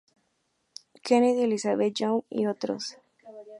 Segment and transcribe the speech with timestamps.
[1.05, 2.97] Kennedy, Elizabeth Young y otros.